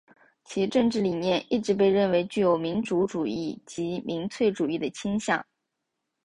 [0.43, 5.45] 其政治理念一直被认为具有民族主义及民粹主义的倾向。